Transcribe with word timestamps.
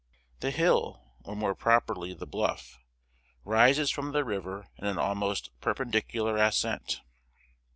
The 0.39 0.49
hill, 0.49 1.03
or 1.25 1.35
more 1.35 1.53
properly 1.53 2.11
the 2.15 2.25
bluff, 2.25 2.79
rises 3.45 3.91
from 3.91 4.13
the 4.13 4.25
river 4.25 4.67
in 4.79 4.87
an 4.87 4.97
almost 4.97 5.51
perpendicular 5.61 6.37
ascent. 6.37 7.01